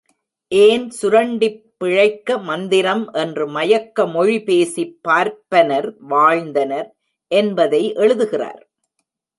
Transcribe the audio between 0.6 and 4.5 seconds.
ஏன் சுரண்டிப் பிழைக்க மந்திரம் என்று மயக்கமொழி